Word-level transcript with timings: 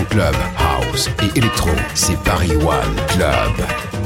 Club, 0.00 0.34
house 0.58 1.10
et 1.22 1.38
électro, 1.38 1.70
c'est 1.94 2.18
Paris 2.22 2.56
One 2.56 2.96
Club. 3.08 4.01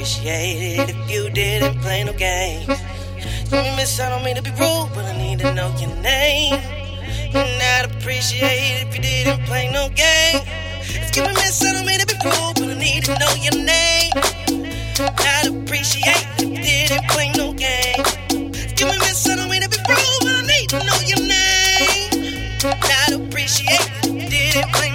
appreciate 0.00 0.78
it 0.80 0.88
if 0.88 1.10
you 1.10 1.28
didn't 1.28 1.78
play 1.80 2.02
no 2.02 2.14
games. 2.14 2.66
You 3.52 3.76
miss, 3.76 4.00
I 4.00 4.08
don't 4.08 4.24
mean 4.24 4.34
to 4.36 4.42
be 4.42 4.48
rude, 4.52 4.88
but 4.94 5.04
I 5.04 5.14
need 5.18 5.40
to 5.40 5.52
know 5.52 5.68
your 5.78 5.94
name. 5.96 6.54
And 6.54 7.36
I'd 7.36 7.84
appreciate 7.84 8.80
it 8.80 8.88
if 8.88 8.96
you 8.96 9.02
didn't 9.02 9.44
play 9.44 9.70
no 9.70 9.90
games. 9.90 10.40
Excuse 11.02 11.28
me, 11.28 11.34
miss, 11.34 11.62
I 11.62 11.74
don't 11.74 11.84
mean 11.84 12.00
to 12.00 12.06
be 12.06 12.14
rude, 12.24 12.54
but 12.54 12.70
I 12.70 12.78
need 12.80 13.04
to 13.04 13.18
know 13.18 13.34
your 13.44 13.62
name. 13.62 14.12
I'd 15.04 15.48
appreciate 15.52 16.16
it 16.16 16.44
if 16.44 16.48
you 16.48 16.62
didn't 16.64 17.06
play 17.10 17.30
no 17.36 17.52
games. 17.52 18.08
Excuse 18.56 18.90
me, 18.90 18.98
miss, 19.04 19.28
I 19.28 19.36
don't 19.36 19.50
mean 19.50 19.60
to 19.60 19.68
be 19.68 19.76
rude, 19.86 20.20
but 20.22 20.32
I 20.32 20.42
need 20.48 20.68
to 20.70 20.78
know 20.78 20.98
your 21.04 21.20
name. 21.28 22.56
I'd 22.64 23.20
appreciate 23.20 23.84
it 23.84 24.08
if 24.08 24.32
you 24.32 24.52
didn't 24.52 24.72
play 24.72 24.89